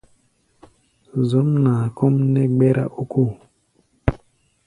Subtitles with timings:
[1.29, 3.31] Zɔ̌mnaa kɔ́ʼm nɛ́ gbɛ́rá ókóo.